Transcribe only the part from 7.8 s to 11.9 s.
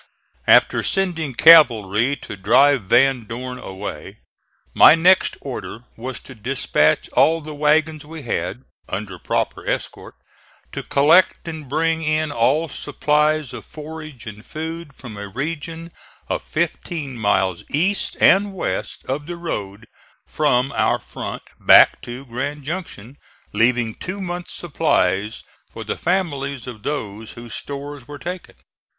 we had, under proper escort, to collect and